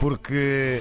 porque 0.00 0.80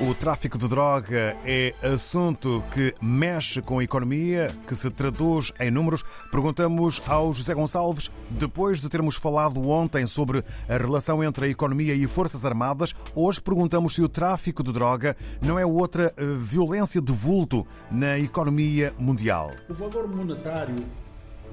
o 0.00 0.14
tráfico 0.14 0.56
de 0.56 0.68
droga 0.68 1.36
é 1.44 1.74
assunto 1.82 2.62
que 2.72 2.94
mexe 3.02 3.60
com 3.60 3.78
a 3.78 3.84
economia, 3.84 4.54
que 4.66 4.74
se 4.74 4.90
traduz 4.90 5.52
em 5.58 5.70
números. 5.70 6.04
Perguntamos 6.30 7.02
ao 7.06 7.32
José 7.32 7.54
Gonçalves, 7.54 8.10
depois 8.30 8.80
de 8.80 8.88
termos 8.88 9.16
falado 9.16 9.68
ontem 9.68 10.06
sobre 10.06 10.44
a 10.68 10.76
relação 10.76 11.24
entre 11.24 11.46
a 11.46 11.48
economia 11.48 11.94
e 11.94 12.06
Forças 12.06 12.44
Armadas, 12.44 12.94
hoje 13.14 13.40
perguntamos 13.40 13.94
se 13.94 14.02
o 14.02 14.08
tráfico 14.08 14.62
de 14.62 14.72
droga 14.72 15.16
não 15.40 15.58
é 15.58 15.66
outra 15.66 16.14
eh, 16.16 16.24
violência 16.38 17.00
de 17.00 17.12
vulto 17.12 17.66
na 17.90 18.18
economia 18.18 18.94
mundial. 18.98 19.52
O 19.68 19.74
valor 19.74 20.06
monetário 20.08 20.76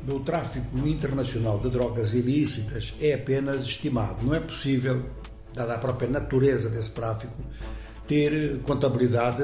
do 0.03 0.19
tráfico 0.19 0.77
internacional 0.87 1.57
de 1.59 1.69
drogas 1.69 2.13
ilícitas 2.13 2.93
é 3.01 3.15
apenas 3.15 3.61
estimado. 3.61 4.23
Não 4.23 4.35
é 4.35 4.39
possível, 4.39 5.03
dada 5.55 5.75
a 5.75 5.77
própria 5.77 6.09
natureza 6.09 6.69
desse 6.69 6.91
tráfico, 6.91 7.33
ter 8.07 8.59
contabilidade 8.61 9.43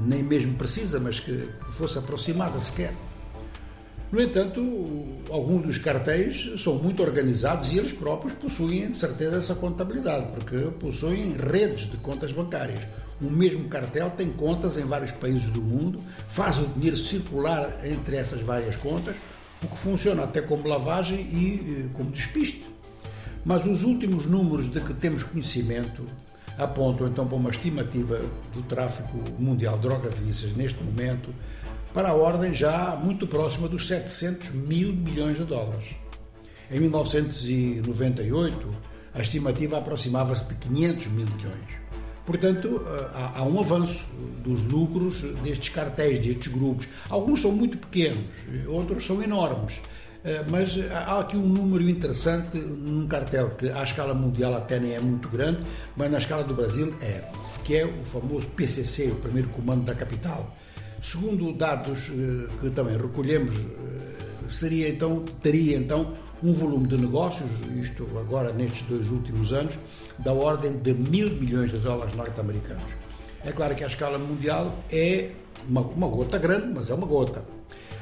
nem 0.00 0.22
mesmo 0.22 0.54
precisa, 0.54 0.98
mas 0.98 1.20
que 1.20 1.48
fosse 1.70 1.98
aproximada 1.98 2.58
sequer. 2.60 2.94
No 4.10 4.22
entanto, 4.22 4.60
alguns 5.28 5.64
dos 5.64 5.76
cartéis 5.76 6.62
são 6.62 6.76
muito 6.76 7.02
organizados 7.02 7.72
e 7.72 7.78
eles 7.78 7.92
próprios 7.92 8.32
possuem, 8.32 8.90
de 8.90 8.96
certeza, 8.96 9.36
essa 9.36 9.54
contabilidade, 9.54 10.28
porque 10.32 10.56
possuem 10.80 11.34
redes 11.34 11.90
de 11.90 11.98
contas 11.98 12.32
bancárias. 12.32 12.80
O 13.20 13.30
mesmo 13.30 13.68
cartel 13.68 14.10
tem 14.10 14.30
contas 14.30 14.78
em 14.78 14.84
vários 14.84 15.10
países 15.10 15.48
do 15.50 15.60
mundo, 15.60 16.00
faz 16.26 16.58
o 16.58 16.66
dinheiro 16.68 16.96
circular 16.96 17.80
entre 17.84 18.16
essas 18.16 18.40
várias 18.40 18.76
contas, 18.76 19.16
o 19.62 19.66
que 19.66 19.76
funciona 19.76 20.22
até 20.24 20.40
como 20.40 20.66
lavagem 20.66 21.18
e 21.18 21.84
eh, 21.84 21.88
como 21.92 22.10
despiste. 22.10 22.77
Mas 23.48 23.64
os 23.64 23.82
últimos 23.82 24.26
números 24.26 24.70
de 24.70 24.78
que 24.78 24.92
temos 24.92 25.24
conhecimento 25.24 26.06
apontam 26.58 27.06
então 27.06 27.26
para 27.26 27.38
uma 27.38 27.48
estimativa 27.48 28.20
do 28.52 28.62
tráfico 28.62 29.16
mundial 29.38 29.76
de 29.76 29.88
drogas 29.88 30.18
ilícitas 30.18 30.54
neste 30.54 30.84
momento 30.84 31.34
para 31.94 32.10
a 32.10 32.12
ordem 32.12 32.52
já 32.52 32.94
muito 33.02 33.26
próxima 33.26 33.66
dos 33.66 33.86
700 33.86 34.50
mil 34.50 34.92
milhões 34.92 35.38
de 35.38 35.44
dólares. 35.44 35.96
Em 36.70 36.78
1998, 36.78 38.76
a 39.14 39.22
estimativa 39.22 39.78
aproximava-se 39.78 40.44
de 40.44 40.54
500 40.56 41.06
mil 41.06 41.26
milhões. 41.26 41.78
Portanto, 42.26 42.82
há, 43.34 43.42
um 43.44 43.58
avanço 43.58 44.04
dos 44.44 44.60
lucros 44.60 45.22
destes 45.42 45.70
cartéis, 45.70 46.18
destes 46.18 46.52
grupos. 46.52 46.86
Alguns 47.08 47.40
são 47.40 47.52
muito 47.52 47.78
pequenos, 47.78 48.26
outros 48.66 49.06
são 49.06 49.22
enormes. 49.22 49.80
Eh, 50.28 50.44
mas 50.46 50.78
há 50.92 51.20
aqui 51.20 51.38
um 51.38 51.48
número 51.48 51.88
interessante 51.88 52.58
num 52.58 53.08
cartel 53.08 53.52
que 53.56 53.70
à 53.70 53.82
escala 53.82 54.12
mundial 54.12 54.54
até 54.54 54.78
nem 54.78 54.92
é 54.92 55.00
muito 55.00 55.26
grande, 55.26 55.64
mas 55.96 56.10
na 56.10 56.18
escala 56.18 56.44
do 56.44 56.54
Brasil 56.54 56.94
é, 57.00 57.22
que 57.64 57.74
é 57.74 57.86
o 57.86 58.04
famoso 58.04 58.46
PCC, 58.48 59.06
o 59.10 59.14
primeiro 59.14 59.48
comando 59.48 59.86
da 59.86 59.94
capital. 59.94 60.54
Segundo 61.02 61.50
dados 61.54 62.10
eh, 62.10 62.48
que 62.60 62.68
também 62.70 62.98
recolhemos, 62.98 63.54
eh, 63.56 64.50
seria 64.50 64.90
então 64.90 65.24
teria 65.42 65.78
então 65.78 66.12
um 66.42 66.52
volume 66.52 66.86
de 66.88 66.98
negócios, 66.98 67.48
isto 67.80 68.06
agora 68.18 68.52
nestes 68.52 68.82
dois 68.82 69.10
últimos 69.10 69.54
anos, 69.54 69.78
da 70.18 70.34
ordem 70.34 70.76
de 70.76 70.92
mil 70.92 71.30
milhões 71.30 71.70
de 71.70 71.78
dólares 71.78 72.14
norte-americanos. 72.14 72.92
É 73.46 73.52
claro 73.52 73.74
que 73.74 73.82
a 73.82 73.86
escala 73.86 74.18
mundial 74.18 74.76
é 74.92 75.30
uma, 75.66 75.80
uma 75.80 76.08
gota 76.08 76.36
grande, 76.36 76.70
mas 76.74 76.90
é 76.90 76.94
uma 76.94 77.06
gota. 77.06 77.42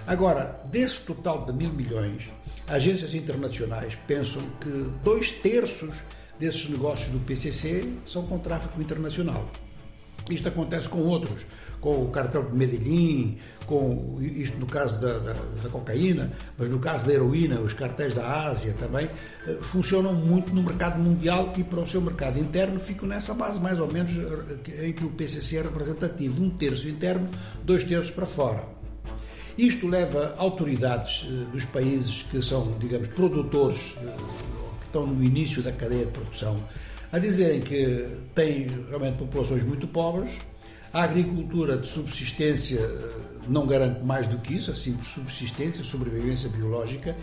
Agora, 0.06 0.62
desse 0.70 1.00
total 1.00 1.44
de 1.44 1.52
mil 1.52 1.72
milhões, 1.72 2.30
agências 2.68 3.12
internacionais 3.12 3.98
pensam 4.06 4.40
que 4.60 4.70
dois 5.02 5.32
terços 5.32 5.96
desses 6.38 6.68
negócios 6.68 7.10
do 7.10 7.18
PCC 7.20 7.92
são 8.04 8.24
com 8.24 8.38
tráfico 8.38 8.80
internacional. 8.80 9.50
Isto 10.30 10.48
acontece 10.48 10.88
com 10.88 10.98
outros, 10.98 11.46
com 11.80 12.04
o 12.04 12.10
cartel 12.10 12.44
de 12.44 12.56
Medellín, 12.56 13.38
com 13.64 14.18
isto 14.20 14.58
no 14.58 14.66
caso 14.66 15.00
da, 15.00 15.18
da, 15.18 15.32
da, 15.32 15.68
cocaína, 15.68 16.32
mas 16.58 16.68
no 16.68 16.80
caso 16.80 17.06
da 17.06 17.12
heroína, 17.12 17.60
os 17.60 17.74
cartéis 17.74 18.12
da 18.12 18.46
Ásia 18.46 18.74
também 18.74 19.08
eh, 19.46 19.58
funcionam 19.62 20.12
muito 20.12 20.52
no 20.52 20.64
mercado 20.64 21.00
mundial 21.00 21.52
e 21.56 21.62
para 21.62 21.80
o 21.80 21.86
seu 21.86 22.00
mercado 22.00 22.40
interno 22.40 22.80
ficam 22.80 23.08
nessa 23.08 23.34
base 23.34 23.60
mais 23.60 23.78
ou 23.78 23.92
menos 23.92 24.12
eh, 24.68 24.88
em 24.88 24.92
que 24.92 25.04
o 25.04 25.10
PCC 25.10 25.58
é 25.58 25.62
representativo, 25.62 26.42
um 26.42 26.50
terço 26.50 26.88
interno, 26.88 27.28
dois 27.64 27.84
terços 27.84 28.10
para 28.10 28.26
fora. 28.26 28.75
Isto 29.58 29.86
leva 29.86 30.34
autoridades 30.36 31.26
eh, 31.26 31.50
dos 31.50 31.64
países 31.64 32.22
que 32.22 32.42
são, 32.42 32.76
digamos, 32.78 33.08
produtores, 33.08 33.96
eh, 34.02 34.16
que 34.80 34.86
estão 34.86 35.06
no 35.06 35.24
início 35.24 35.62
da 35.62 35.72
cadeia 35.72 36.04
de 36.04 36.12
produção, 36.12 36.62
a 37.10 37.18
dizerem 37.18 37.62
que 37.62 38.06
têm 38.34 38.66
realmente 38.88 39.16
populações 39.16 39.64
muito 39.64 39.86
pobres, 39.86 40.38
a 40.92 41.04
agricultura 41.04 41.78
de 41.78 41.88
subsistência 41.88 42.80
eh, 42.80 43.26
não 43.48 43.66
garante 43.66 44.04
mais 44.04 44.26
do 44.26 44.38
que 44.38 44.54
isso, 44.54 44.70
a 44.70 44.74
simples 44.74 45.08
subsistência, 45.08 45.82
sobrevivência 45.82 46.50
biológica, 46.50 47.16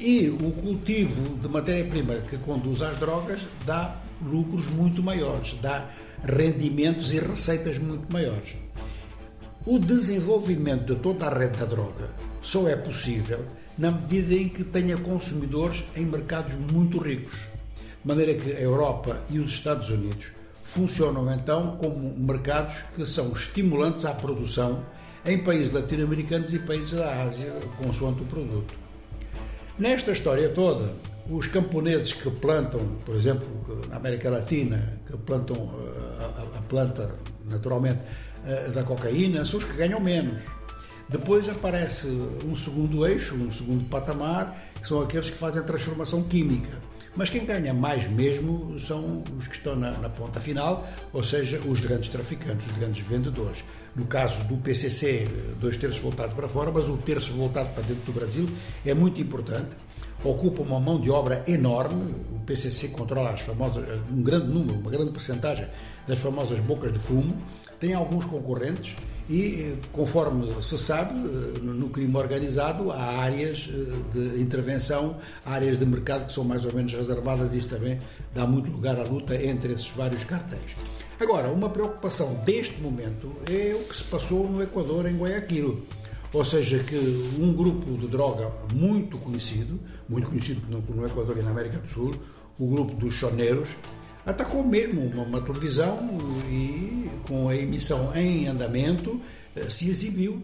e 0.00 0.28
o 0.28 0.52
cultivo 0.52 1.36
de 1.36 1.48
matéria-prima 1.48 2.16
que 2.22 2.38
conduz 2.38 2.80
às 2.80 2.98
drogas 2.98 3.46
dá 3.66 4.02
lucros 4.22 4.68
muito 4.68 5.02
maiores, 5.02 5.54
dá 5.60 5.88
rendimentos 6.22 7.12
e 7.12 7.20
receitas 7.20 7.78
muito 7.78 8.10
maiores. 8.10 8.56
O 9.66 9.78
desenvolvimento 9.78 10.94
de 10.94 11.00
toda 11.00 11.24
a 11.26 11.38
rede 11.38 11.56
da 11.58 11.64
droga 11.64 12.10
só 12.42 12.68
é 12.68 12.76
possível 12.76 13.46
na 13.78 13.90
medida 13.90 14.34
em 14.34 14.46
que 14.46 14.62
tenha 14.62 14.94
consumidores 14.98 15.84
em 15.96 16.04
mercados 16.04 16.54
muito 16.70 16.98
ricos. 16.98 17.46
De 18.02 18.06
maneira 18.06 18.34
que 18.34 18.52
a 18.52 18.60
Europa 18.60 19.18
e 19.30 19.38
os 19.38 19.52
Estados 19.52 19.88
Unidos 19.88 20.26
funcionam 20.62 21.32
então 21.32 21.78
como 21.78 22.14
mercados 22.14 22.84
que 22.94 23.06
são 23.06 23.32
estimulantes 23.32 24.04
à 24.04 24.12
produção 24.12 24.84
em 25.24 25.38
países 25.38 25.72
latino-americanos 25.72 26.52
e 26.52 26.58
países 26.58 26.92
da 26.92 27.22
Ásia, 27.22 27.50
consoante 27.78 28.20
o 28.20 28.26
produto. 28.26 28.74
Nesta 29.78 30.12
história 30.12 30.50
toda, 30.50 30.92
os 31.28 31.46
camponeses 31.46 32.12
que 32.12 32.30
plantam, 32.30 32.80
por 33.04 33.16
exemplo, 33.16 33.46
na 33.88 33.96
América 33.96 34.30
Latina, 34.30 35.00
que 35.06 35.16
plantam 35.16 35.56
eh, 35.56 36.22
a, 36.22 36.56
a, 36.56 36.58
a 36.58 36.62
planta 36.62 37.18
naturalmente 37.46 38.00
eh, 38.44 38.70
da 38.74 38.84
cocaína 38.84 39.44
são 39.44 39.58
os 39.58 39.64
que 39.64 39.76
ganham 39.76 40.00
menos. 40.00 40.42
Depois 41.08 41.48
aparece 41.48 42.08
um 42.44 42.56
segundo 42.56 43.06
eixo, 43.06 43.34
um 43.34 43.52
segundo 43.52 43.84
patamar, 43.88 44.56
que 44.80 44.88
são 44.88 45.00
aqueles 45.00 45.28
que 45.30 45.36
fazem 45.36 45.60
a 45.62 45.64
transformação 45.64 46.22
química. 46.22 46.78
Mas 47.16 47.30
quem 47.30 47.44
ganha 47.44 47.72
mais 47.72 48.10
mesmo 48.10 48.78
são 48.80 49.22
os 49.38 49.46
que 49.46 49.56
estão 49.56 49.76
na, 49.76 49.92
na, 49.98 50.08
ponta 50.08 50.40
final, 50.40 50.86
ou 51.12 51.22
seja, 51.22 51.60
os 51.66 51.80
grandes 51.80 52.08
traficantes, 52.08 52.66
os 52.66 52.76
grandes 52.76 53.06
vendedores. 53.06 53.64
No 53.94 54.04
caso 54.04 54.42
do 54.44 54.56
PCC, 54.56 55.28
dois 55.60 55.76
terços 55.76 56.00
voltados 56.00 56.34
para 56.34 56.48
fora, 56.48 56.72
mas 56.72 56.88
o 56.88 56.96
terço 56.96 57.32
voltado 57.34 57.70
para 57.70 57.84
dentro 57.84 58.04
do 58.04 58.12
Brasil 58.12 58.48
é 58.84 58.92
muito 58.94 59.20
importante. 59.20 59.76
Ocupa 60.24 60.62
uma 60.62 60.80
mão 60.80 61.00
de 61.00 61.10
obra 61.10 61.44
enorme. 61.46 62.14
O 62.32 62.40
PCC 62.40 62.88
controla 62.88 63.30
as 63.30 63.42
famosas, 63.42 63.84
um 64.10 64.22
grande 64.22 64.48
número, 64.48 64.78
uma 64.78 64.90
grande 64.90 65.12
porcentagem 65.12 65.68
das 66.08 66.18
famosas 66.18 66.58
bocas 66.60 66.92
de 66.92 66.98
fumo 66.98 67.34
tem 67.84 67.92
alguns 67.92 68.24
concorrentes 68.24 68.96
e, 69.28 69.76
conforme 69.92 70.62
se 70.62 70.76
sabe, 70.76 71.14
no 71.62 71.88
crime 71.88 72.14
organizado 72.16 72.90
há 72.92 73.20
áreas 73.20 73.68
eh, 73.70 74.18
de 74.18 74.40
intervenção, 74.40 75.16
áreas 75.44 75.78
de 75.78 75.86
mercado 75.86 76.26
que 76.26 76.32
são 76.32 76.44
mais 76.44 76.64
ou 76.64 76.72
menos 76.74 76.92
reservadas 76.92 77.54
e 77.54 77.58
isso 77.58 77.70
também 77.70 78.00
dá 78.34 78.46
muito 78.46 78.70
lugar 78.70 78.98
à 78.98 79.02
luta 79.02 79.34
entre 79.34 79.72
esses 79.72 79.88
vários 79.88 80.24
cartéis. 80.24 80.76
Agora, 81.18 81.50
uma 81.50 81.70
preocupação 81.70 82.34
deste 82.44 82.80
momento 82.82 83.32
é 83.48 83.74
o 83.74 83.84
que 83.84 83.96
se 83.96 84.04
passou 84.04 84.48
no 84.50 84.62
Equador, 84.62 85.06
em 85.06 85.16
Guayaquil. 85.16 85.86
Ou 86.32 86.44
seja, 86.44 86.80
que 86.80 86.96
um 87.38 87.54
grupo 87.54 87.96
de 87.96 88.08
droga 88.08 88.50
muito 88.72 89.16
conhecido, 89.18 89.78
muito 90.08 90.26
conhecido 90.26 90.60
no 90.68 91.06
Equador 91.06 91.38
e 91.38 91.42
na 91.42 91.50
América 91.50 91.78
do 91.78 91.88
Sul, 91.88 92.12
o 92.58 92.66
grupo 92.66 92.94
dos 92.96 93.14
choneiros, 93.14 93.68
atacou 94.26 94.64
mesmo 94.64 95.02
uma, 95.02 95.22
uma 95.22 95.40
televisão 95.40 95.98
e, 96.48 96.83
com 97.26 97.48
a 97.48 97.56
emissão 97.56 98.14
em 98.16 98.46
andamento, 98.46 99.20
eh, 99.56 99.68
se 99.68 99.88
exibiu. 99.88 100.42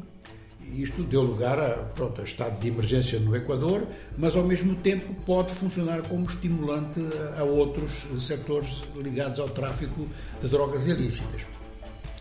Isto 0.75 1.03
deu 1.03 1.23
lugar 1.23 1.59
a, 1.59 1.71
pronto, 1.95 2.21
a 2.21 2.25
estado 2.25 2.61
de 2.61 2.69
emergência 2.69 3.19
no 3.19 3.35
Equador, 3.35 3.87
mas 4.17 4.37
ao 4.37 4.45
mesmo 4.45 4.75
tempo 4.77 5.15
pode 5.27 5.53
funcionar 5.53 6.03
como 6.03 6.27
estimulante 6.27 7.01
a 7.37 7.43
outros 7.43 8.07
setores 8.21 8.83
ligados 8.97 9.41
ao 9.41 9.49
tráfico 9.49 10.07
de 10.41 10.49
drogas 10.49 10.87
ilícitas. 10.87 11.43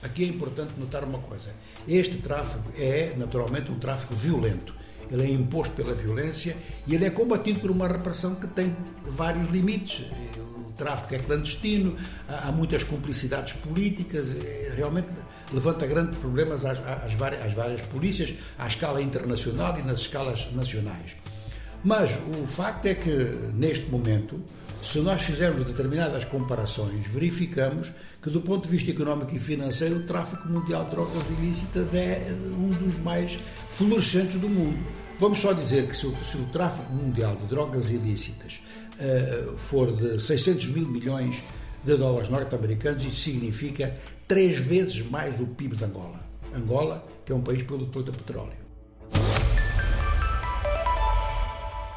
Aqui 0.01 0.23
é 0.23 0.27
importante 0.27 0.71
notar 0.77 1.03
uma 1.03 1.19
coisa: 1.19 1.50
este 1.88 2.17
tráfico 2.17 2.71
é 2.77 3.13
naturalmente 3.17 3.71
um 3.71 3.77
tráfico 3.77 4.15
violento. 4.15 4.73
Ele 5.11 5.23
é 5.23 5.31
imposto 5.31 5.75
pela 5.75 5.94
violência 5.94 6.56
e 6.88 6.95
ele 6.95 7.06
é 7.06 7.09
combatido 7.09 7.59
por 7.59 7.71
uma 7.71 7.88
repressão 7.88 8.35
que 8.35 8.47
tem 8.47 8.75
vários 9.03 9.50
limites 9.50 10.06
tráfico 10.79 11.13
é 11.13 11.19
clandestino, 11.19 11.95
há 12.27 12.51
muitas 12.51 12.83
cumplicidades 12.83 13.53
políticas, 13.65 14.25
é, 14.35 14.73
realmente 14.75 15.09
levanta 15.53 15.85
grandes 15.85 16.17
problemas 16.17 16.65
às, 16.65 16.79
às, 17.05 17.13
várias, 17.13 17.41
às 17.45 17.53
várias 17.53 17.81
polícias, 17.93 18.33
à 18.57 18.65
escala 18.65 18.99
internacional 19.01 19.77
e 19.79 19.83
nas 19.83 19.99
escalas 19.99 20.47
nacionais. 20.53 21.09
Mas 21.83 22.17
o 22.41 22.47
facto 22.47 22.85
é 22.87 22.95
que, 22.95 23.13
neste 23.53 23.85
momento, 23.91 24.41
Se 24.81 24.99
nós 24.99 25.21
fizermos 25.23 25.65
determinadas 25.65 26.23
comparações, 26.23 27.05
verificamos 27.05 27.91
que, 28.21 28.29
do 28.29 28.41
ponto 28.41 28.63
de 28.63 28.69
vista 28.69 28.89
económico 28.89 29.35
e 29.35 29.39
financeiro, 29.39 29.97
o 29.97 30.03
tráfico 30.03 30.47
mundial 30.47 30.85
de 30.85 30.91
drogas 30.91 31.29
ilícitas 31.31 31.93
é 31.93 32.33
um 32.57 32.69
dos 32.69 32.95
mais 32.97 33.37
florescentes 33.69 34.39
do 34.39 34.47
mundo. 34.47 34.79
Vamos 35.17 35.39
só 35.39 35.51
dizer 35.51 35.85
que 35.87 35.95
se 35.95 36.07
o, 36.07 36.15
se 36.23 36.37
o 36.37 36.45
tráfico 36.45 36.93
mundial 36.93 37.35
de 37.35 37.45
drogas 37.47 37.91
ilícitas 37.91 38.61
for 39.57 39.91
de 39.91 40.19
600 40.19 40.67
mil 40.67 40.87
milhões 40.87 41.43
de 41.83 41.95
dólares 41.95 42.29
norte-americanos, 42.29 43.03
isso 43.03 43.21
significa 43.21 43.93
três 44.27 44.57
vezes 44.57 45.01
mais 45.09 45.39
o 45.39 45.47
PIB 45.47 45.75
de 45.75 45.85
Angola. 45.85 46.19
Angola, 46.53 47.07
que 47.25 47.31
é 47.31 47.35
um 47.35 47.41
país 47.41 47.63
produtor 47.63 48.03
de 48.03 48.11
petróleo. 48.11 48.69